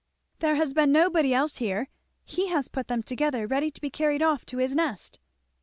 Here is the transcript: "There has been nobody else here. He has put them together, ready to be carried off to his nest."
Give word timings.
"There 0.39 0.55
has 0.55 0.73
been 0.73 0.91
nobody 0.91 1.31
else 1.31 1.57
here. 1.57 1.87
He 2.25 2.47
has 2.47 2.69
put 2.69 2.87
them 2.87 3.03
together, 3.03 3.45
ready 3.45 3.69
to 3.69 3.79
be 3.79 3.91
carried 3.91 4.23
off 4.23 4.47
to 4.47 4.57
his 4.57 4.73
nest." 4.75 5.19